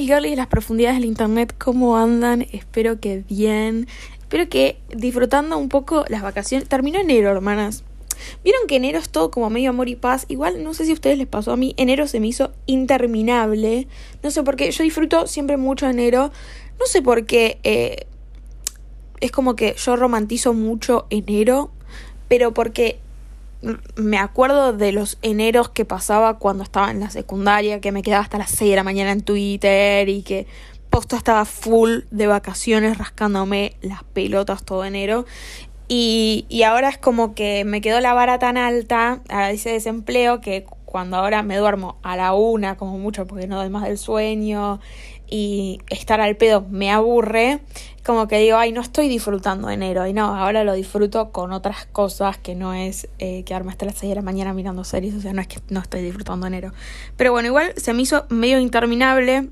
[0.00, 2.46] mis girlies de las profundidades del internet, ¿cómo andan?
[2.52, 3.86] Espero que bien.
[4.18, 6.66] Espero que disfrutando un poco las vacaciones.
[6.66, 7.84] Terminó enero, hermanas.
[8.42, 10.24] Vieron que enero es todo como medio amor y paz.
[10.28, 11.74] Igual no sé si a ustedes les pasó a mí.
[11.76, 13.88] Enero se me hizo interminable.
[14.22, 14.70] No sé por qué.
[14.70, 16.32] Yo disfruto siempre mucho enero.
[16.78, 17.58] No sé por qué.
[17.62, 18.06] Eh,
[19.20, 21.72] es como que yo romantizo mucho enero.
[22.26, 23.00] Pero porque
[23.96, 28.22] me acuerdo de los eneros que pasaba cuando estaba en la secundaria, que me quedaba
[28.22, 30.46] hasta las 6 de la mañana en Twitter y que
[30.88, 35.26] posto estaba full de vacaciones rascándome las pelotas todo enero.
[35.88, 40.40] Y, y ahora es como que me quedó la vara tan alta a ese desempleo
[40.40, 43.98] que cuando ahora me duermo a la una como mucho porque no doy más del
[43.98, 44.80] sueño
[45.30, 47.60] y estar al pedo me aburre,
[48.04, 50.06] como que digo, ay, no estoy disfrutando enero.
[50.06, 53.96] Y no, ahora lo disfruto con otras cosas que no es eh, quedarme hasta las
[53.96, 55.14] 6 de la mañana mirando series.
[55.14, 56.72] O sea, no es que no estoy disfrutando enero.
[57.16, 59.48] Pero bueno, igual se me hizo medio interminable.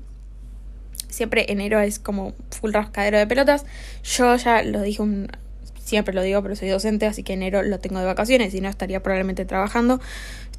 [1.07, 3.65] Siempre enero es como full rascadero de pelotas.
[4.03, 5.29] Yo ya lo dije un,
[5.89, 8.69] siempre lo digo, pero soy docente, así que enero lo tengo de vacaciones y no
[8.69, 9.99] estaría probablemente trabajando.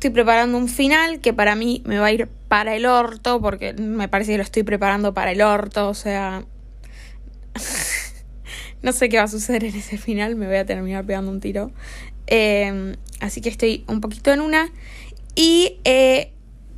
[0.01, 3.75] Estoy preparando un final que para mí me va a ir para el orto, porque
[3.75, 6.47] me parece que lo estoy preparando para el orto, o sea...
[8.83, 11.41] no sé qué va a suceder en ese final, me voy a terminar pegando un
[11.41, 11.71] tiro.
[12.29, 14.73] Em, así que estoy un poquito en una.
[15.35, 16.33] Y eh,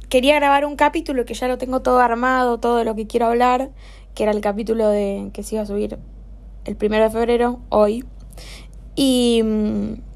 [0.08, 3.70] quería grabar un capítulo que ya lo tengo todo armado, todo lo que quiero hablar,
[4.16, 5.96] que era el capítulo de que se iba a subir
[6.64, 8.04] el primero de febrero, hoy.
[8.96, 10.11] Y mm,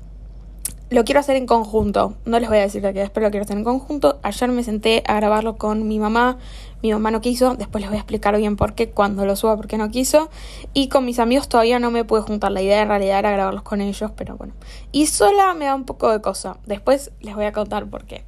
[0.89, 2.15] lo quiero hacer en conjunto.
[2.25, 4.21] No les voy a decir de qué es, pero lo quiero hacer en conjunto.
[4.23, 6.39] Ayer me senté a grabarlo con mi mamá.
[6.83, 7.57] Mi mamá no quiso.
[7.57, 10.31] Después les voy a explicar bien por qué cuando lo suba, por qué no quiso.
[10.75, 12.53] Y con mis amigos todavía no me pude juntar.
[12.53, 14.55] La idea en realidad era grabarlos con ellos, pero bueno.
[14.93, 16.59] Y sola me da un poco de cosa.
[16.67, 18.25] Después les voy a contar por qué.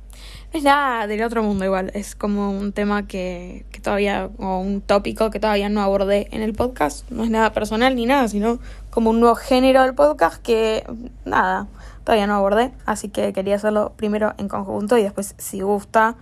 [0.52, 1.92] No es nada del otro mundo igual.
[1.94, 6.42] Es como un tema que, que todavía, o un tópico que todavía no abordé en
[6.42, 7.08] el podcast.
[7.10, 8.58] No es nada personal ni nada, sino
[8.90, 10.84] como un nuevo género del podcast que,
[11.24, 11.68] nada,
[12.08, 12.72] todavía no abordé.
[12.86, 16.16] Así que quería hacerlo primero en conjunto y después, si gusta,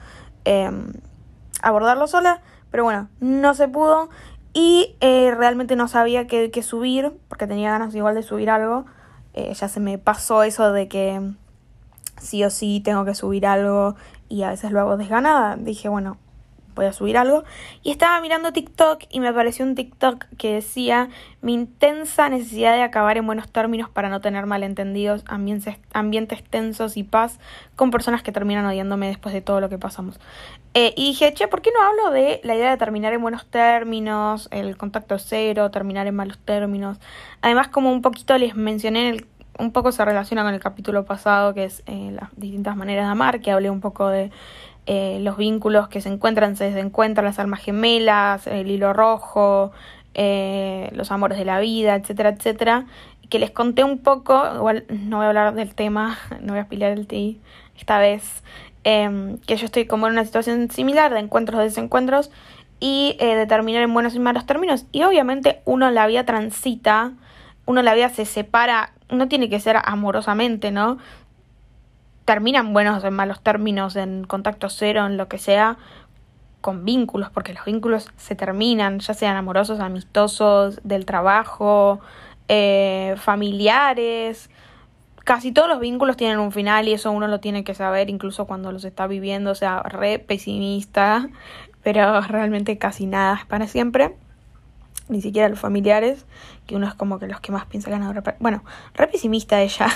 [0.44, 0.94] em,
[1.62, 2.42] abordarlo sola.
[2.72, 4.08] Pero bueno, no se pudo.
[4.52, 8.84] Y eh, realmente no sabía qué, qué, subir, porque tenía ganas igual de subir algo.
[9.32, 11.20] Eh, ya se me pasó eso de que
[12.20, 13.94] sí o sí tengo que subir algo
[14.28, 15.54] y a veces lo hago desganada.
[15.54, 16.16] Dije, bueno,
[16.76, 17.42] voy a subir algo.
[17.82, 21.08] Y estaba mirando TikTok y me apareció un TikTok que decía
[21.40, 26.96] mi intensa necesidad de acabar en buenos términos para no tener malentendidos, ambientes, ambientes tensos
[26.96, 27.40] y paz
[27.74, 30.20] con personas que terminan odiándome después de todo lo que pasamos.
[30.74, 33.46] Eh, y dije, che, ¿por qué no hablo de la idea de terminar en buenos
[33.46, 36.98] términos, el contacto cero, terminar en malos términos?
[37.40, 39.26] Además, como un poquito les mencioné el
[39.58, 43.12] un poco se relaciona con el capítulo pasado, que es eh, las distintas maneras de
[43.12, 44.30] amar, que hablé un poco de
[44.86, 49.72] eh, los vínculos que se encuentran, se desencuentran, las almas gemelas, el hilo rojo,
[50.14, 52.86] eh, los amores de la vida, etcétera, etcétera.
[53.28, 56.62] Que les conté un poco, igual no voy a hablar del tema, no voy a
[56.62, 57.40] espilar el ti
[57.76, 58.42] esta vez,
[58.84, 62.30] em, que yo estoy como en una situación similar de encuentros, desencuentros
[62.78, 64.86] y de terminar en buenos y malos términos.
[64.92, 67.12] Y obviamente uno la vida transita,
[67.64, 70.98] uno la vida se separa no tiene que ser amorosamente, ¿no?
[72.26, 75.78] Terminan buenos en malos términos, en contacto cero, en lo que sea,
[76.60, 82.00] con vínculos, porque los vínculos se terminan, ya sean amorosos, amistosos, del trabajo,
[82.48, 84.50] eh, familiares.
[85.24, 88.46] Casi todos los vínculos tienen un final y eso uno lo tiene que saber incluso
[88.46, 91.28] cuando los está viviendo, o sea, re pesimista,
[91.84, 94.16] pero realmente casi nada es para siempre
[95.08, 96.26] ni siquiera los familiares,
[96.66, 98.36] que uno es como que los que más piensan ganar.
[98.40, 98.64] Bueno,
[98.94, 99.86] re pesimista ella,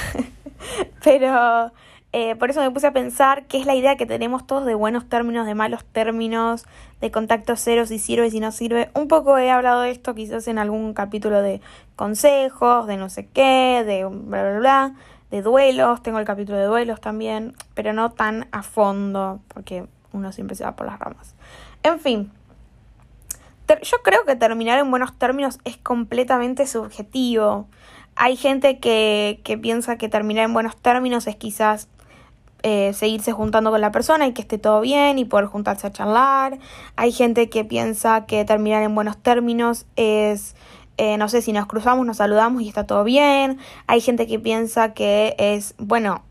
[1.02, 1.72] pero
[2.12, 4.74] eh, por eso me puse a pensar qué es la idea que tenemos todos de
[4.74, 6.66] buenos términos, de malos términos,
[7.00, 8.90] de contacto cero, si sirve, si no sirve.
[8.94, 11.60] Un poco he hablado de esto quizás en algún capítulo de
[11.94, 14.94] consejos, de no sé qué, de bla, bla, bla,
[15.30, 20.32] de duelos, tengo el capítulo de duelos también, pero no tan a fondo, porque uno
[20.32, 21.36] siempre se va por las ramas.
[21.84, 22.32] En fin,
[23.82, 27.68] yo creo que terminar en buenos términos es completamente subjetivo.
[28.16, 31.88] Hay gente que, que piensa que terminar en buenos términos es quizás
[32.62, 35.92] eh, seguirse juntando con la persona y que esté todo bien y poder juntarse a
[35.92, 36.58] charlar.
[36.96, 40.56] Hay gente que piensa que terminar en buenos términos es,
[40.98, 43.58] eh, no sé, si nos cruzamos, nos saludamos y está todo bien.
[43.86, 46.22] Hay gente que piensa que es, bueno,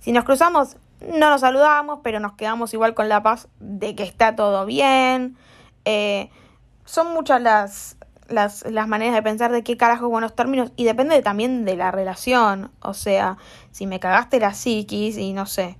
[0.00, 4.02] si nos cruzamos, no nos saludamos, pero nos quedamos igual con la paz de que
[4.02, 5.36] está todo bien.
[5.84, 6.30] Eh,
[6.84, 7.96] son muchas las,
[8.32, 11.90] las, las, maneras de pensar de qué carajo buenos términos y depende también de la
[11.90, 12.70] relación.
[12.80, 13.38] O sea,
[13.70, 15.76] si me cagaste la psiquis y no sé,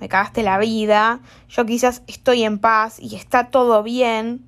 [0.00, 4.44] me cagaste la vida, yo quizás estoy en paz y está todo bien,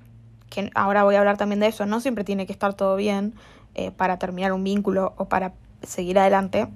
[0.49, 3.33] que ahora voy a hablar también de eso, no siempre tiene que estar todo bien
[3.75, 6.67] eh, para terminar un vínculo o para seguir adelante,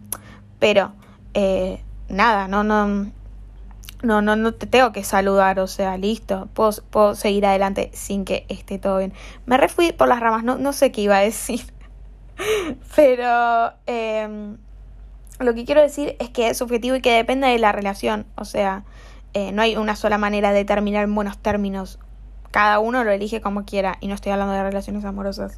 [0.59, 0.93] pero
[1.33, 3.11] eh, nada, no, no,
[4.03, 8.25] no, no, no te tengo que saludar, o sea, listo, puedo, puedo seguir adelante sin
[8.25, 9.13] que esté todo bien.
[9.45, 11.61] Me refui por las ramas, no, no sé qué iba a decir,
[12.95, 14.57] pero em,
[15.39, 18.45] lo que quiero decir es que es subjetivo y que depende de la relación, o
[18.45, 18.83] sea,
[19.33, 21.99] eh, no hay una sola manera de terminar en buenos términos.
[22.51, 25.57] Cada uno lo elige como quiera y no estoy hablando de relaciones amorosas.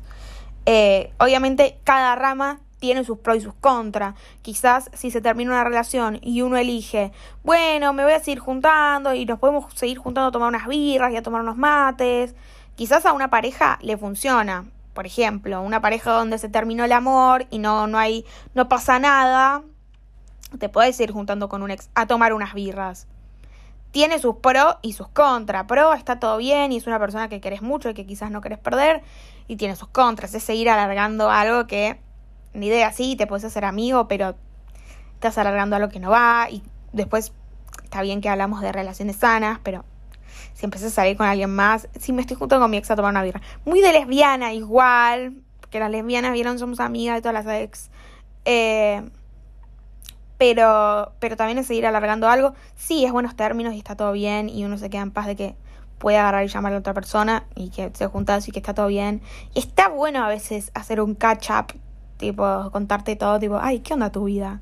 [0.68, 4.14] Eh, obviamente cada rama tiene sus pros y sus contras.
[4.42, 9.14] Quizás si se termina una relación y uno elige, bueno, me voy a seguir juntando
[9.14, 12.36] y nos podemos seguir juntando a tomar unas birras y a tomar unos mates.
[12.76, 14.66] Quizás a una pareja le funciona.
[14.94, 19.00] Por ejemplo, una pareja donde se terminó el amor y no, no hay, no pasa
[19.00, 19.64] nada,
[20.60, 23.08] te puedes ir juntando con un ex a tomar unas birras.
[23.92, 25.68] Tiene sus pros y sus contras.
[25.68, 28.42] Pro está todo bien y es una persona que querés mucho y que quizás no
[28.42, 29.04] querés perder.
[29.48, 30.34] Y tiene sus contras.
[30.34, 31.98] Es seguir alargando algo que
[32.54, 34.36] ni idea, sí, te puedes hacer amigo, pero
[35.16, 37.34] estás alargando algo que no va y después
[37.84, 39.86] está bien que hablamos de relaciones sanas, pero
[40.54, 42.96] si empiezas a salir con alguien más, si me estoy juntando con mi ex a
[42.96, 45.34] tomar una birra, muy de lesbiana igual,
[45.70, 47.90] que las lesbianas vieron somos amigas de todas las ex,
[48.46, 49.04] eh,
[50.38, 54.50] pero, pero también es seguir alargando algo, sí, es buenos términos y está todo bien
[54.50, 55.56] y uno se queda en paz de que
[56.00, 58.88] puede agarrar y llamar a otra persona y que se junta así que está todo
[58.88, 59.22] bien.
[59.54, 61.80] Y está bueno a veces hacer un catch up
[62.18, 64.62] tipo, contarte todo, tipo, ay, ¿qué onda tu vida?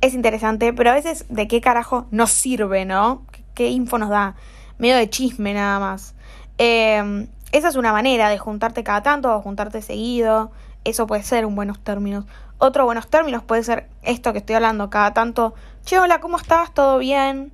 [0.00, 3.22] Es interesante, pero a veces, ¿de qué carajo nos sirve, no?
[3.54, 4.34] ¿Qué, info nos da?
[4.78, 6.14] Medio de chisme nada más.
[6.58, 10.50] Em, esa es una manera de juntarte cada tanto o juntarte seguido.
[10.84, 12.24] Eso puede ser un buenos términos.
[12.58, 15.54] Otro buenos términos puede ser esto que estoy hablando cada tanto.
[15.84, 16.72] Che, hola, ¿cómo estás?
[16.74, 17.52] ¿Todo bien?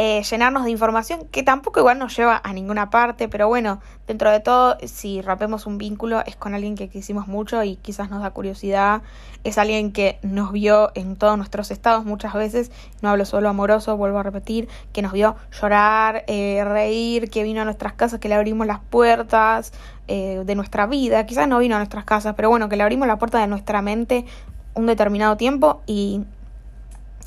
[0.00, 4.30] Eh, llenarnos de información que tampoco igual nos lleva a ninguna parte, pero bueno, dentro
[4.30, 8.22] de todo, si rompemos un vínculo es con alguien que quisimos mucho y quizás nos
[8.22, 9.02] da curiosidad,
[9.42, 12.70] es alguien que nos vio en todos nuestros estados muchas veces,
[13.02, 17.62] no hablo solo amoroso, vuelvo a repetir, que nos vio llorar, eh, reír, que vino
[17.62, 19.72] a nuestras casas, que le abrimos las puertas
[20.06, 23.08] eh, de nuestra vida, quizás no vino a nuestras casas, pero bueno, que le abrimos
[23.08, 24.26] la puerta de nuestra mente
[24.74, 26.22] un determinado tiempo y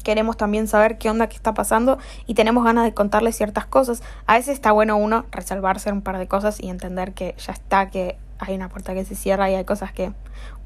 [0.04, 4.04] queremos también saber qué onda que está pasando y tenemos ganas de contarle ciertas cosas.
[4.26, 7.90] A veces está bueno uno resalvarse un par de cosas y entender que ya está,
[7.90, 10.12] que hay una puerta que se cierra y hay cosas que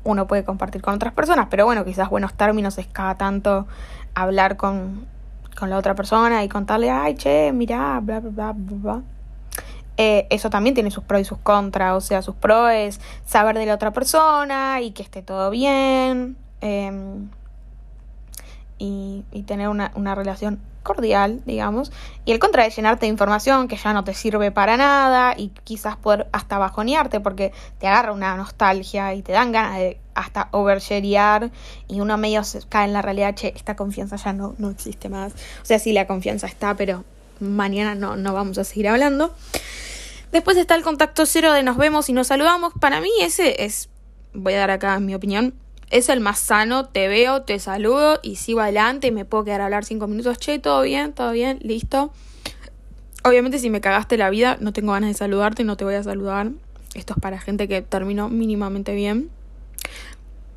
[0.03, 3.67] uno puede compartir con otras personas, pero bueno, quizás buenos términos es cada tanto
[4.13, 5.05] hablar con,
[5.57, 9.01] con la otra persona y contarle, ay, che, mira bla, bla, bla, bla.
[9.97, 13.57] Eh, eso también tiene sus pros y sus contras, o sea, sus pros es saber
[13.57, 16.37] de la otra persona y que esté todo bien.
[16.61, 16.91] Eh,
[18.77, 21.91] y, tener una, una, relación cordial, digamos,
[22.25, 25.49] y el contra de llenarte de información que ya no te sirve para nada y
[25.63, 30.49] quizás poder hasta bajonearte porque te agarra una nostalgia y te dan ganas de hasta
[30.51, 31.51] oversharear
[31.87, 35.09] y uno medio se cae en la realidad, che, esta confianza ya no, no existe
[35.09, 35.33] más.
[35.61, 37.03] O sea, sí, la confianza está, pero
[37.39, 39.33] mañana no, no vamos a seguir hablando.
[40.31, 42.73] Después está el contacto cero de nos vemos y nos saludamos.
[42.79, 43.89] Para mí ese es,
[44.33, 45.53] voy a dar acá mi opinión,
[45.89, 49.61] es el más sano, te veo, te saludo y sigo adelante y me puedo quedar
[49.61, 52.11] a hablar cinco minutos, che, todo bien, todo bien, listo.
[53.23, 56.03] Obviamente si me cagaste la vida, no tengo ganas de saludarte, no te voy a
[56.03, 56.51] saludar.
[56.93, 59.29] Esto es para gente que terminó mínimamente bien.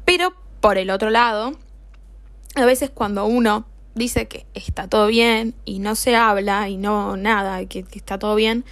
[0.04, 1.54] Pero por el otro lado,
[2.54, 7.16] a veces cuando uno dice que está todo bien y no se habla y no
[7.16, 8.64] nada, que, que está todo bien,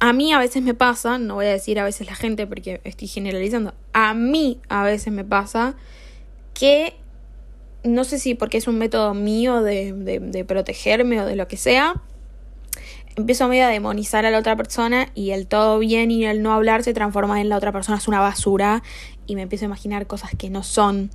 [0.00, 2.80] a mí a veces me pasa, no voy a decir a veces la gente porque
[2.84, 5.74] estoy generalizando, a mí a veces me pasa
[6.54, 6.96] que
[7.84, 11.58] no sé si porque es un método mío de, de, protegerme o de lo que
[11.58, 12.02] sea,
[13.16, 16.54] empiezo medio a demonizar a la otra persona y el todo bien y el no
[16.54, 18.82] hablar se transforma en la otra persona es una basura
[19.26, 21.10] y me empiezo a imaginar cosas que no son.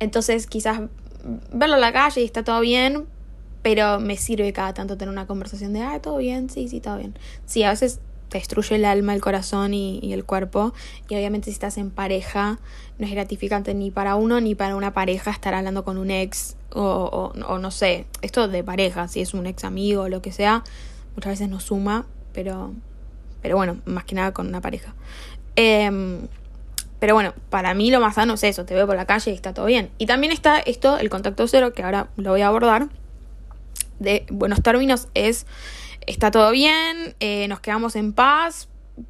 [0.00, 0.80] Entonces quizás
[1.52, 3.06] verlo en la calle y está todo bien,
[3.62, 6.98] pero me sirve cada tanto tener una conversación de, ah, todo bien, sí, sí, todo
[6.98, 7.16] bien.
[7.46, 10.72] Sí, a veces te destruye el alma, el corazón y, el cuerpo.
[11.08, 12.58] Y obviamente si estás en pareja,
[12.98, 16.56] no es gratificante ni para uno ni para una pareja estar hablando con un ex
[16.74, 20.32] o, o, no sé, esto de pareja, si es un ex amigo o lo que
[20.32, 20.64] sea,
[21.14, 22.72] muchas veces no suma, pero,
[23.42, 24.94] pero bueno, más que nada con una pareja.
[25.54, 26.26] Em,
[26.98, 29.34] pero bueno, para mí lo más sano es eso, te veo por la calle y
[29.34, 29.90] está todo bien.
[29.98, 32.88] Y también está esto, el contacto cero, que ahora lo voy a abordar,
[34.02, 35.46] de buenos términos es,
[36.06, 38.68] está todo bien, eh, nos quedamos en paz,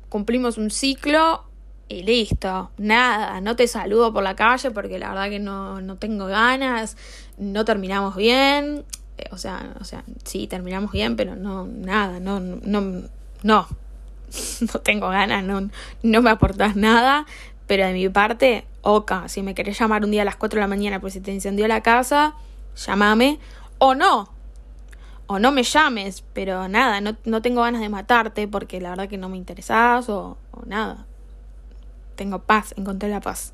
[0.08, 1.44] cumplimos un ciclo
[1.88, 5.96] y listo, nada, no te saludo por la calle porque la verdad que no, no
[5.96, 6.96] tengo ganas,
[7.38, 8.84] no terminamos bien,
[9.18, 13.08] eh, o sea, o sea, sí, terminamos bien, pero no, nada, no, no, no,
[14.72, 15.68] no tengo ganas, no,
[16.02, 17.26] no me aportas nada,
[17.66, 20.60] pero de mi parte, oca, si me querés llamar un día a las 4 de
[20.62, 22.34] la mañana pues se te incendió la casa,
[22.74, 23.38] llámame,
[23.78, 24.32] o no,
[25.32, 29.08] o no me llames, pero nada, no, no tengo ganas de matarte porque la verdad
[29.08, 30.36] que no me interesás o,
[30.66, 31.06] nada.
[32.16, 33.52] Tengo paz, encontré la paz.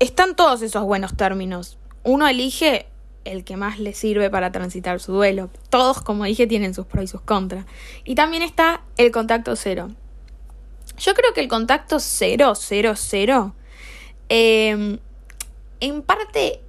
[0.00, 1.78] Están todos esos buenos términos.
[2.02, 2.86] Uno elige
[3.24, 5.50] el que más le sirve para transitar su duelo.
[5.68, 7.66] Todos, como dije, tienen sus pros y sus contras.
[8.04, 9.90] Y también está el contacto cero.
[10.98, 13.54] Yo creo que el contacto cero, cero, cero,
[14.28, 14.98] em,
[15.78, 16.62] en parte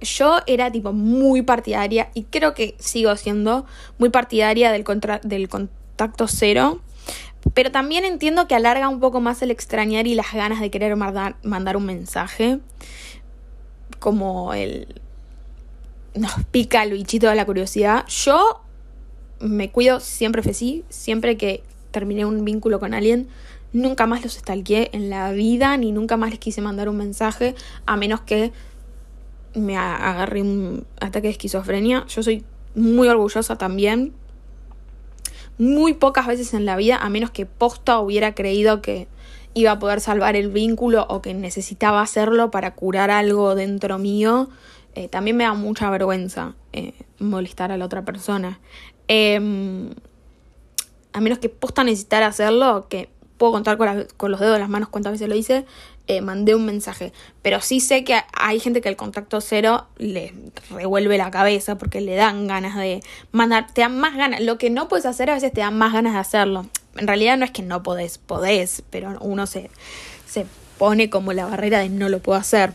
[0.00, 3.66] yo era tipo muy partidaria y creo que sigo siendo
[3.98, 4.84] muy partidaria del,
[5.22, 6.80] del contacto cero.
[7.54, 10.96] Pero también entiendo que alarga un poco más el extrañar y las ganas de querer
[10.96, 12.60] mandar, un mensaje.
[13.98, 15.00] Como el,
[16.14, 18.06] nos pica el bichito de la curiosidad.
[18.08, 18.60] Yo
[19.40, 20.42] me cuido siempre
[20.90, 23.28] siempre que terminé un vínculo con alguien,
[23.72, 27.54] nunca más los stalkeé en la vida, ni nunca más les quise mandar un mensaje,
[27.86, 28.52] a menos que
[29.54, 32.04] me agarré un ataque de esquizofrenia.
[32.06, 34.12] Yo soy muy orgullosa también.
[35.58, 39.08] Muy pocas veces en la vida, a menos que posta hubiera creído que
[39.54, 44.48] iba a poder salvar el vínculo o que necesitaba hacerlo para curar algo dentro mío,
[44.94, 48.60] eh, también me da mucha vergüenza eh, molestar a la otra persona.
[49.08, 49.90] Em,
[51.12, 53.76] a menos que posta necesitar hacerlo, que puedo contar
[54.16, 55.64] con, los dedos de las manos cuántas veces lo hice,
[56.10, 57.12] eh, mandé un mensaje.
[57.40, 60.34] Pero sí sé que hay gente que el contacto cero le
[60.70, 63.00] revuelve la cabeza porque le dan ganas de
[63.30, 64.40] mandar, te dan más ganas.
[64.40, 66.66] Lo que no puedes hacer a veces te dan más ganas de hacerlo.
[66.96, 69.70] En realidad no es que no podés, podés, pero uno se,
[70.26, 70.46] se
[70.78, 72.72] pone como la barrera de no lo puedo hacer.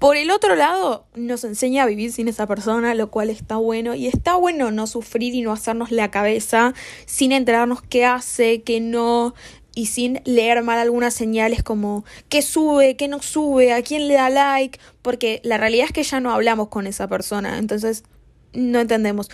[0.00, 3.94] Por el otro lado, nos enseña a vivir sin esa persona, lo cual está bueno.
[3.94, 6.74] Y está bueno no sufrir y no hacernos la cabeza
[7.06, 9.34] sin enterarnos qué hace, qué no,
[9.76, 14.14] y sin leer mal algunas señales como qué sube, qué no sube, a quién le
[14.14, 18.02] da like, porque la realidad es que ya no hablamos con esa persona, entonces
[18.54, 19.28] no entendemos.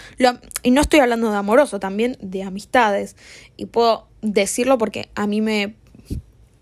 [0.64, 3.16] y no estoy hablando de amoroso, también de amistades.
[3.56, 5.76] Y puedo decirlo porque a mí me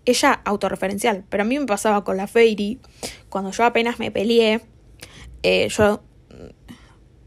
[0.05, 2.79] ella autorreferencial, pero a mí me pasaba con la Fairy,
[3.29, 4.61] cuando yo apenas me peleé,
[5.41, 6.03] eh, yo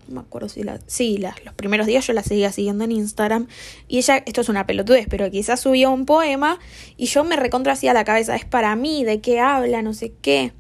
[0.09, 3.47] no me acuerdo si la, sí, los primeros días yo la seguía siguiendo en Instagram
[3.89, 6.59] y ella, esto es una pelotudez, pero quizás subió un poema
[6.97, 10.13] y yo me recontra hacía la cabeza, es para mí, de qué habla, no sé
[10.21, 10.53] qué.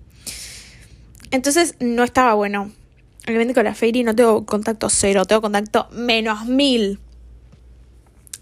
[1.31, 2.71] Entonces no estaba bueno.
[3.27, 7.01] Obviamente con la Fairy no tengo contacto cero, tengo contacto menos mil.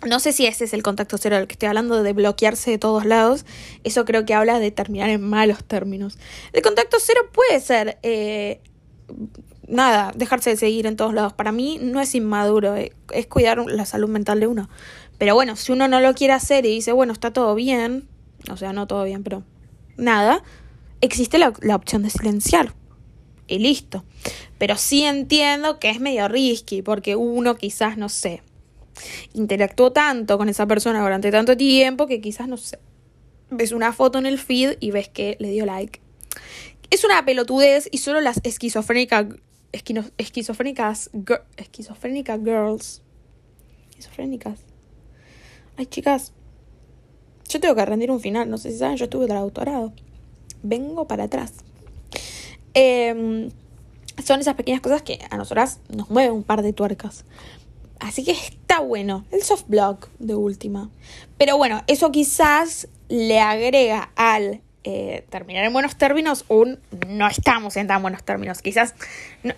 [0.05, 2.79] No sé si ese es el contacto cero del que estoy hablando, de bloquearse de
[2.79, 3.47] todos lados.
[3.85, 6.19] Eso creo que habla de terminar en malos términos.
[6.53, 8.61] El contacto cero puede ser, eh,
[9.73, 11.33] nada, dejarse de seguir en todos lados.
[11.33, 14.69] Para mí no es inmaduro, eh, es cuidar la salud mental de uno.
[15.19, 18.09] Pero bueno, si uno no lo quiere hacer y dice, bueno, está todo bien,
[18.50, 19.43] o sea, no todo bien, pero
[19.97, 20.43] nada,
[21.00, 22.75] existe la, la opción de silenciar.
[23.49, 24.05] Y listo.
[24.59, 28.43] Pero sí entiendo que es medio risky, porque uno quizás, no sé,
[29.33, 32.79] interactuó tanto con esa persona durante tanto tiempo que quizás, no sé,
[33.50, 36.00] ves una foto en el feed y ves que le dio like.
[36.91, 39.26] Es una pelotudez y solo las esquizofrénicas,
[39.73, 41.11] esquizofrénicas,
[41.57, 43.02] esquizofrénicas girls,
[43.91, 44.61] esquizofrénicas.
[45.76, 46.33] Ay, chicas,
[47.49, 49.93] yo tengo que rendir un final, no sé si saben, yo estuve traductorado.
[50.62, 51.55] Vengo para atrás.
[52.75, 53.50] Em,
[54.25, 57.25] son esas pequeñas cosas que a nosotras nos mueven un par de tuercas.
[58.00, 59.25] Así que está bueno.
[59.31, 60.91] El soft block de última.
[61.38, 67.77] Pero bueno, eso quizás le agrega al eh, terminar en buenos términos un no estamos
[67.77, 68.62] en tan buenos términos.
[68.62, 68.95] Quizás,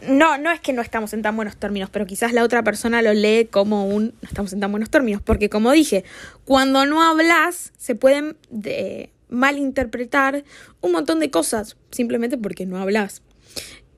[0.08, 3.02] no, no es que no estamos en tan buenos términos, pero quizás la otra persona
[3.02, 5.22] lo lee como un no estamos en tan buenos términos.
[5.22, 6.04] Porque como dije,
[6.44, 10.44] cuando no hablas se pueden de, malinterpretar
[10.80, 13.22] un montón de cosas simplemente porque no hablas.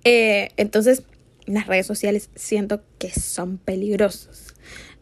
[0.05, 1.03] Eh, entonces,
[1.47, 4.55] las redes sociales siento que son peligrosos.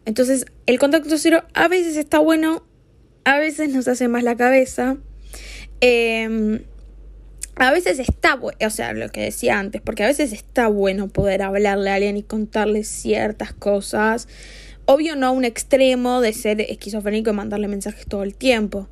[0.05, 2.65] Entonces, el contacto cero a veces está bueno,
[3.25, 4.99] a veces nos hace más la cabeza.
[5.87, 6.63] Em,
[7.57, 11.09] a veces está bueno, o sea, lo que decía antes, porque a veces está bueno
[11.09, 14.27] poder hablarle a alguien y contarle ciertas cosas.
[14.87, 18.89] Obvio, no a un extremo de ser esquizofrénico y mandarle mensajes todo el tiempo.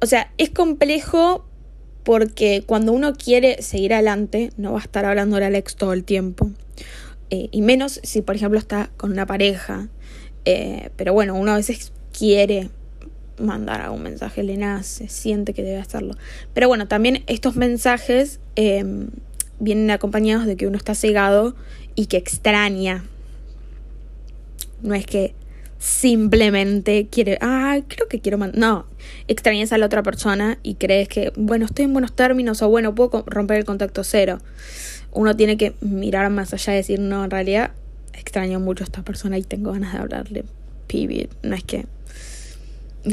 [0.00, 1.44] O sea, es complejo
[2.04, 6.04] porque cuando uno quiere seguir adelante, no va a estar hablando al ex todo el
[6.04, 6.52] tiempo.
[7.30, 9.88] Eh, y menos si, por ejemplo, está con una pareja.
[10.44, 12.70] Eh, pero bueno, uno a veces quiere
[13.40, 16.14] mandar algún mensaje, le nace, siente que debe hacerlo.
[16.54, 19.08] Pero bueno, también estos mensajes em,
[19.60, 21.54] vienen acompañados de que uno está cegado
[21.94, 23.04] y que extraña.
[24.82, 25.34] No es que
[25.78, 28.86] simplemente quiere, ah, creo que quiero mandar, no,
[29.28, 32.94] extrañas a la otra persona y crees que, bueno, estoy en buenos términos o bueno,
[32.94, 34.38] puedo romper el contacto cero.
[35.12, 37.72] Uno tiene que mirar más allá y decir, no, en realidad
[38.12, 40.44] extraño mucho a esta persona y tengo ganas de hablarle.
[40.86, 41.86] Pibit, no es que,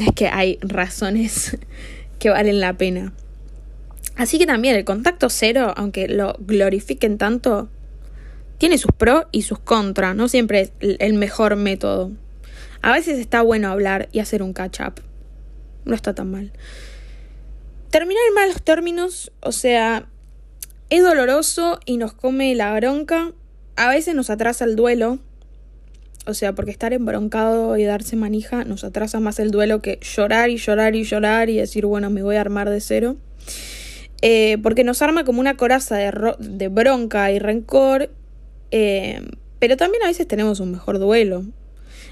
[0.02, 1.56] es que hay razones
[2.18, 3.12] que valen la pena.
[4.16, 7.68] Así que también el contacto cero, aunque lo glorifiquen tanto,
[8.58, 12.12] tiene sus pros y sus contras, no siempre es el mejor método.
[12.80, 15.02] A veces está bueno hablar y hacer un catch up.
[15.84, 16.52] No está tan mal.
[17.90, 20.08] Terminar en malos términos, o sea,
[20.88, 23.32] es doloroso y nos come la bronca.
[23.76, 25.18] A veces nos atrasa el duelo.
[26.26, 30.50] O sea, porque estar embroncado y darse manija nos atrasa más el duelo que llorar
[30.50, 33.16] y llorar y llorar y decir, bueno, me voy a armar de cero.
[34.22, 38.10] Eh, porque nos arma como una coraza de, bronca y rencor.
[38.72, 39.22] Eh,
[39.60, 41.44] pero también a veces tenemos un mejor duelo.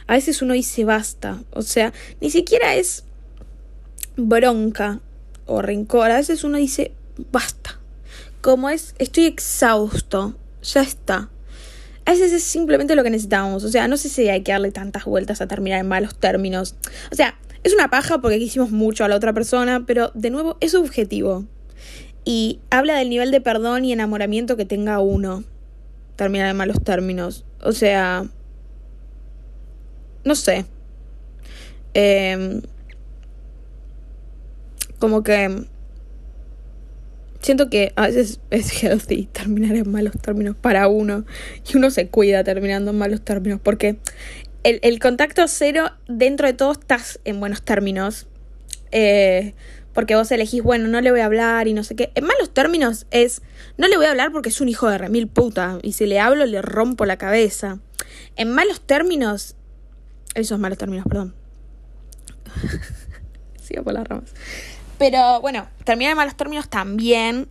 [0.07, 1.43] A veces uno dice basta.
[1.51, 3.05] O sea, ni siquiera es
[4.17, 5.01] bronca
[5.47, 6.11] o rencor.
[6.13, 6.93] A veces uno dice
[7.33, 7.81] basta.
[8.41, 10.37] Como es, estoy exhausto.
[10.63, 11.31] Ya está.
[12.07, 13.65] A veces es simplemente lo que necesitamos.
[13.65, 16.75] O sea, no sé si hay que darle tantas vueltas a terminar en malos términos.
[17.11, 20.59] O sea, es una paja porque quisimos mucho a la otra persona, pero de nuevo
[20.61, 21.45] es subjetivo.
[22.25, 25.45] Y habla del nivel de perdón y enamoramiento que tenga uno.
[26.17, 27.45] Terminar en malos términos.
[27.63, 28.27] O sea,
[30.25, 30.67] no sé.
[31.95, 32.61] Em,
[34.99, 35.67] como que
[37.45, 41.25] siento que a veces es healthy terminar en malos términos para uno
[41.71, 43.99] y uno se cuida terminando en malos términos porque
[44.63, 48.27] el, contacto cero dentro de todo estás en buenos términos
[48.93, 49.55] eh,
[49.93, 52.53] porque vos elegís bueno no le voy a hablar y no sé qué en malos
[52.55, 53.43] términos es
[53.77, 56.21] no le voy a hablar porque es un hijo de remil puta y si le
[56.21, 57.79] hablo le rompo la cabeza
[58.37, 59.57] en malos términos
[60.35, 61.35] esos malos términos, perdón.
[63.63, 64.35] Sigo por las ramas.
[65.07, 67.47] Pero bueno, terminar en malos términos también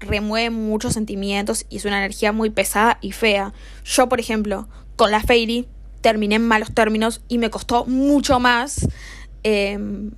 [0.00, 3.52] remueve muchos sentimientos y es una energía muy pesada y fea.
[3.84, 5.68] Yo, por ejemplo, con la Fairy
[6.00, 8.88] terminé en malos términos y me costó mucho más
[9.44, 10.10] em,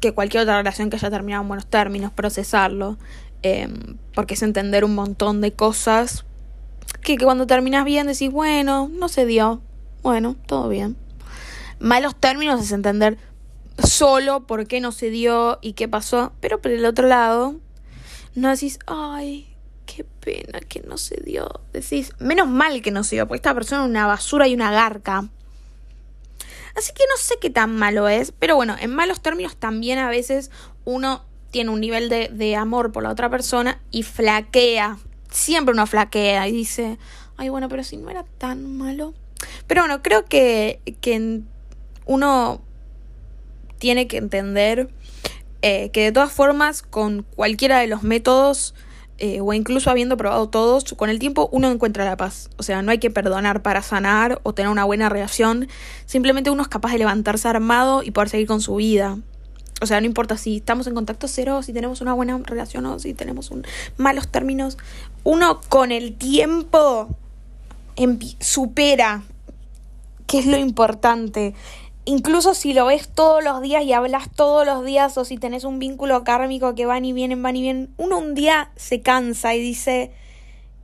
[0.00, 2.98] que cualquier otra relación que haya terminado en buenos términos, procesarlo.
[3.42, 6.24] Em, porque es entender un montón de cosas
[7.00, 9.62] que, que cuando terminas bien decís, bueno, no se dio,
[10.02, 10.96] bueno, todo bien.
[11.78, 13.18] Malos términos es entender
[13.84, 17.56] solo por qué no se dio y qué pasó, pero por el otro lado,
[18.34, 19.48] no decís, ay,
[19.86, 21.60] qué pena que no se dio.
[21.72, 24.70] Decís, menos mal que no se dio, porque esta persona es una basura y una
[24.70, 25.28] garca.
[26.76, 30.08] Así que no sé qué tan malo es, pero bueno, en malos términos también a
[30.08, 30.50] veces
[30.84, 34.98] uno tiene un nivel de, de amor por la otra persona y flaquea.
[35.30, 36.98] Siempre uno flaquea y dice,
[37.36, 39.14] ay, bueno, pero si no era tan malo.
[39.66, 41.42] Pero bueno, creo que, que
[42.06, 42.60] uno
[43.78, 44.88] tiene que entender
[45.62, 48.74] eh, que de todas formas, con cualquiera de los métodos,
[49.20, 52.50] eh, o incluso habiendo probado todos, con el tiempo uno encuentra la paz.
[52.56, 55.68] O sea, no hay que perdonar para sanar o tener una buena relación.
[56.06, 59.18] Simplemente uno es capaz de levantarse armado y poder seguir con su vida.
[59.80, 62.98] O sea, no importa si estamos en contacto cero, si tenemos una buena relación o
[62.98, 63.64] si tenemos un
[63.96, 64.78] malos términos.
[65.24, 67.08] Uno con el tiempo
[68.38, 69.22] supera,
[70.28, 71.54] que es lo importante.
[72.08, 75.64] Incluso si lo ves todos los días y hablas todos los días o si tenés
[75.64, 79.54] un vínculo kármico que van y vienen, van y vienen, uno un día se cansa
[79.54, 80.10] y dice,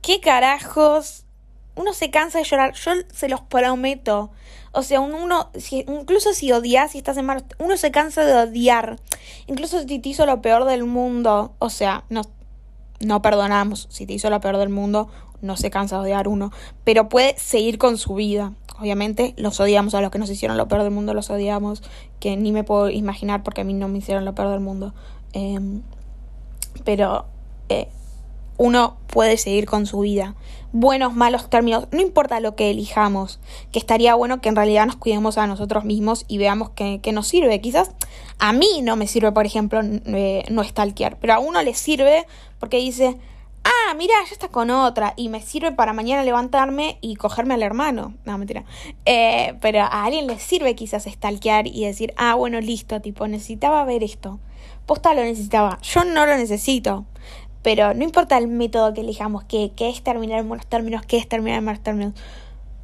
[0.03, 1.25] ¿qué carajos?
[1.73, 4.29] Uno se cansa de llorar, yo se los prometo.
[4.71, 5.49] O sea, uno,
[5.87, 8.99] incluso si odias y estás en mal, uno se cansa de odiar.
[9.47, 12.21] Incluso si te hizo lo peor del mundo, o sea, no,
[12.99, 13.87] no perdonamos.
[13.89, 15.09] Si te hizo lo peor del mundo,
[15.41, 16.51] no se cansa de odiar uno,
[16.83, 18.53] pero puede seguir con su vida.
[18.79, 21.81] Obviamente los odiamos a los que nos hicieron lo peor del mundo, los odiamos,
[22.19, 24.93] que ni me puedo imaginar porque a mí no me hicieron lo peor del mundo.
[25.33, 25.81] Em,
[26.83, 27.25] pero
[27.69, 27.87] eh,
[28.57, 30.35] uno puede seguir con su vida.
[30.71, 33.39] Buenos, malos términos, no importa lo que elijamos,
[33.71, 37.27] que estaría bueno que en realidad nos cuidemos a nosotros mismos y veamos que, nos
[37.27, 37.61] sirve.
[37.61, 37.91] Quizás
[38.39, 42.25] a mí no me sirve, por ejemplo, eh, no stalkear, pero a uno le sirve
[42.59, 43.17] porque dice,
[43.65, 47.63] ah, mira, ya está con otra y me sirve para mañana levantarme y cogerme al
[47.63, 48.13] hermano.
[48.23, 48.63] No, mentira.
[49.05, 53.83] Eh, pero a alguien le sirve quizás stalkear y decir, ah, bueno, listo, tipo, necesitaba
[53.83, 54.39] ver esto.
[54.85, 55.79] Posta lo necesitaba.
[55.81, 57.05] Yo no lo necesito.
[57.63, 61.17] Pero no importa el método que elijamos, que, que es terminar en buenos términos, que
[61.17, 62.13] es terminar en malos términos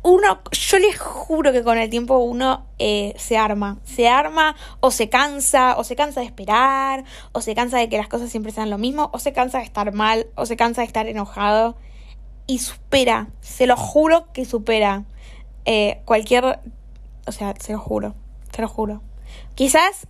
[0.03, 4.89] uno, yo les juro que con el tiempo uno eh, se arma, se arma o
[4.89, 8.51] se cansa, o se cansa de esperar, o se cansa de que las cosas siempre
[8.51, 11.75] sean lo mismo, o se cansa de estar mal, o se cansa de estar enojado,
[12.47, 15.05] y supera, se lo juro que supera
[15.65, 16.59] eh, cualquier
[17.27, 18.15] O sea, se lo juro,
[18.51, 19.01] te lo juro.
[19.53, 20.07] Quizás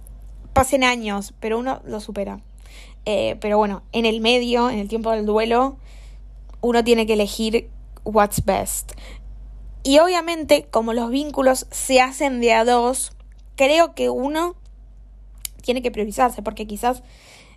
[0.53, 2.39] pasen años, pero uno lo supera.
[3.05, 5.77] Eh, pero bueno, en el medio, en el tiempo del duelo,
[6.61, 7.69] uno tiene que elegir
[8.03, 8.93] what's best.
[9.83, 13.13] Y obviamente, como los vínculos se hacen de a dos,
[13.55, 14.55] creo que uno
[15.61, 17.03] tiene que priorizarse, porque quizás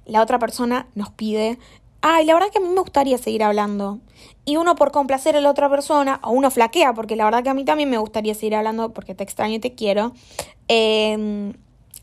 [0.06, 1.58] la otra persona nos pide,
[2.00, 4.00] ay, la verdad que a mí me gustaría seguir hablando.
[4.44, 7.50] Y uno por complacer a la otra persona, o uno flaquea, porque la verdad que
[7.50, 10.12] a mí también me gustaría seguir hablando porque te extraño y te quiero.
[10.68, 11.16] Eh,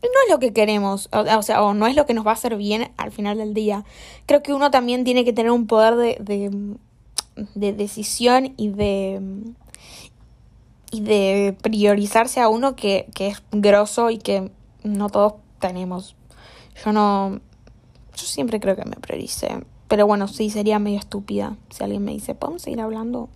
[0.02, 2.34] no es lo que queremos, o, sea, o no es lo que nos va a
[2.34, 3.84] hacer bien al final del día.
[4.26, 6.76] Creo que uno también tiene que tener un poder de, de,
[7.54, 9.20] de decisión y de
[10.92, 14.52] y de priorizarse a uno que, que es grosso y que
[14.84, 16.14] no todos tenemos.
[16.84, 17.40] Yo no.
[18.14, 19.64] Yo siempre creo que me prioricé.
[19.88, 23.30] Pero bueno, sí, sería medio estúpida si alguien me dice, ¿podemos seguir hablando?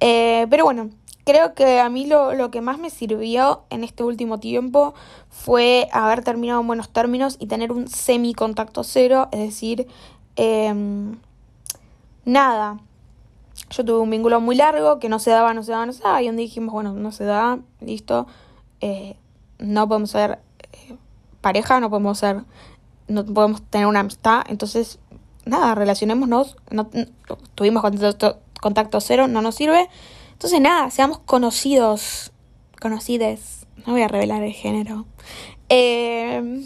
[0.00, 0.90] Eh, pero bueno,
[1.24, 4.94] creo que a mí lo, lo, que más me sirvió en este último tiempo
[5.30, 9.28] fue haber terminado en buenos términos y tener un semi contacto cero.
[9.32, 9.86] Es decir,
[10.36, 10.74] eh,
[12.24, 12.80] nada
[13.70, 16.02] yo tuve un vínculo muy largo que no se daba, no se daba, no se
[16.02, 16.22] daba.
[16.22, 18.26] Y donde dijimos, bueno, no se da, listo.
[18.80, 19.16] Eh,
[19.58, 20.38] no podemos ser
[20.72, 20.96] eh,
[21.40, 22.44] pareja, no podemos ser,
[23.08, 24.44] no podemos tener una amistad.
[24.48, 24.98] Entonces,
[25.44, 26.56] nada, relacionémonos.
[26.70, 26.88] No,
[27.54, 29.88] tuvimos contacto, contacto cero, no nos sirve.
[30.32, 32.32] Entonces, nada, seamos conocidos,
[32.80, 33.66] conocides.
[33.86, 35.06] No voy a revelar el género.
[35.68, 36.62] Eh,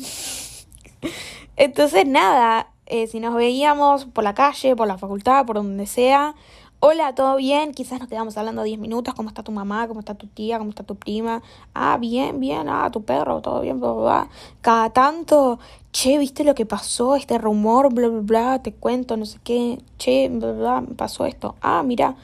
[1.57, 2.73] entonces, nada,
[3.11, 6.35] si nos veíamos por la calle, por la facultad, por donde sea,
[6.81, 7.73] Hola, ¿todo bien?
[7.73, 9.13] Quizás nos quedamos hablando 10 minutos.
[9.15, 9.89] ¿Cómo está tu mamá?
[9.89, 10.59] ¿Cómo está tu tía?
[10.59, 11.43] ¿Cómo está tu prima?
[11.75, 12.69] Ah, bien, bien.
[12.69, 14.29] Ah, tu perro, todo bien, bla, bla, bla.
[14.61, 15.59] Cada tanto,
[15.91, 17.17] che, ¿viste lo que pasó?
[17.17, 18.63] Este rumor, bla, bla, bla.
[18.63, 19.83] Te cuento, no sé qué.
[19.99, 21.57] Che, bla, bla, pasó esto.
[21.61, 22.15] Ah, mira.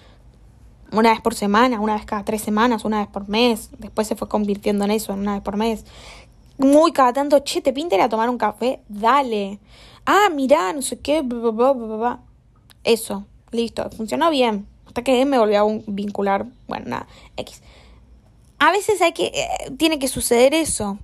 [0.92, 3.70] Una vez por semana, una vez cada tres semanas, una vez por mes.
[3.78, 5.84] Después se fue convirtiendo en eso, en una vez por mes.
[6.58, 8.80] Muy cada tanto, che, ¿te pinta ir a tomar un café?
[8.88, 9.58] Dale.
[10.06, 12.20] Ah, mira, no sé qué, bla, bla, bla, bla.
[12.84, 14.66] Eso Listo, funcionó bien.
[14.84, 16.46] Hasta que me volvió a vincular.
[16.66, 17.62] Bueno, nada, X.
[18.58, 19.26] A veces hay que.
[19.26, 20.98] Eh, tiene que suceder eso.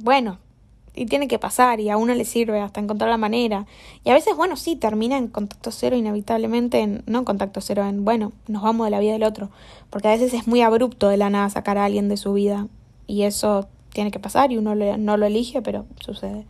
[0.00, 0.38] Bueno,
[0.96, 3.66] y tiene que pasar, y a uno le sirve hasta encontrar la manera.
[4.04, 7.86] Y a veces, bueno, sí, termina en contacto cero, inevitablemente, en, no en contacto cero,
[7.86, 9.50] en, bueno, nos vamos de la vida del otro.
[9.90, 12.66] Porque a veces es muy abrupto de la nada sacar a alguien de su vida.
[13.06, 16.44] Y eso tiene que pasar, y uno no lo elige, pero sucede.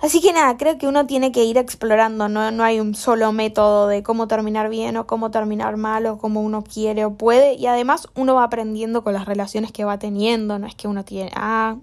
[0.00, 3.32] Así que nada, creo que uno tiene que ir explorando, no, no hay un solo
[3.32, 7.54] método de cómo terminar bien o cómo terminar mal o cómo uno quiere o puede.
[7.54, 11.04] Y además uno va aprendiendo con las relaciones que va teniendo, no es que uno
[11.04, 11.76] tiene, ah,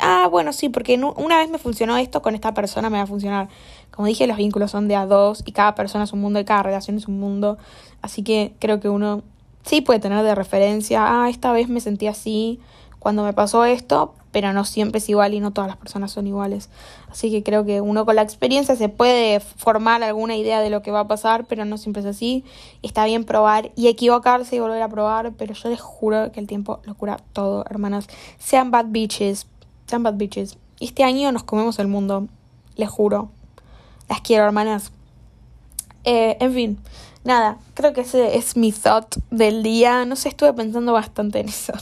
[0.00, 3.06] ah, bueno, sí, porque una vez me funcionó esto, con esta persona me va a
[3.06, 3.48] funcionar.
[3.92, 6.44] Como dije, los vínculos son de a dos y cada persona es un mundo y
[6.44, 7.56] cada relación es un mundo.
[8.02, 9.22] Así que creo que uno
[9.62, 12.60] sí puede tener de referencia, ah, esta vez me sentí así
[12.98, 16.26] cuando me pasó esto, pero no siempre es igual y no todas las personas son
[16.26, 16.68] iguales.
[17.10, 20.82] Así que creo que uno con la experiencia se puede formar alguna idea de lo
[20.82, 22.44] que va a pasar, pero no siempre es así.
[22.82, 26.46] Está bien probar y equivocarse y volver a probar, pero yo les juro que el
[26.46, 28.08] tiempo lo cura todo, hermanas.
[28.38, 29.46] Sean bad bitches,
[29.86, 30.58] sean bad bitches.
[30.80, 32.28] Este año nos comemos el mundo,
[32.76, 33.30] les juro.
[34.06, 34.92] Las quiero, hermanas.
[36.04, 36.78] Eh, en fin,
[37.24, 40.04] nada, creo que ese es mi thought del día.
[40.04, 41.72] No sé, estuve pensando bastante en eso.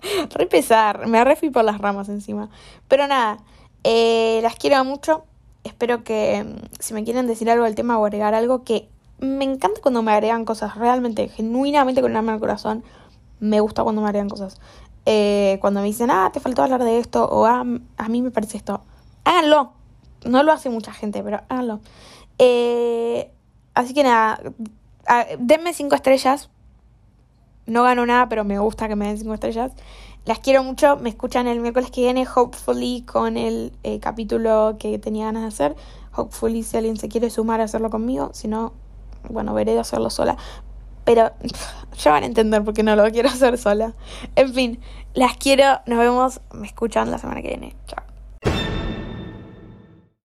[0.34, 2.50] re pesar, me refui por las ramas encima.
[2.88, 3.38] Pero nada,
[3.84, 5.24] eh, las quiero mucho.
[5.64, 9.44] Espero que mm, si me quieren decir algo del tema o agregar algo, que me
[9.44, 12.84] encanta cuando me agregan cosas, realmente, genuinamente con el alma el corazón.
[13.40, 14.60] Me gusta cuando me agregan cosas.
[15.06, 17.64] Eh, cuando me dicen, ah, te faltó hablar de esto, o ah,
[17.96, 18.82] a mí me parece esto.
[19.24, 19.72] Háganlo.
[20.24, 21.80] No lo hace mucha gente, pero háganlo.
[22.38, 23.30] Eh,
[23.74, 24.40] así que nada,
[25.38, 26.50] denme cinco estrellas
[27.68, 29.72] no gano nada, pero me gusta que me den cinco estrellas.
[30.24, 30.96] Las quiero mucho.
[30.96, 35.48] Me escuchan el miércoles que viene, hopefully, con el eh, capítulo que tenía ganas de
[35.48, 35.76] hacer.
[36.14, 38.30] Hopefully, si alguien se quiere sumar a hacerlo conmigo.
[38.32, 38.72] Si no,
[39.28, 40.36] bueno, veré de hacerlo sola.
[41.04, 41.30] Pero
[41.98, 43.94] ya van a entender por qué no lo quiero hacer sola.
[44.34, 44.80] En fin,
[45.14, 45.80] las quiero.
[45.86, 46.40] Nos vemos.
[46.52, 47.76] Me escuchan la semana que viene.
[47.86, 48.07] Chao.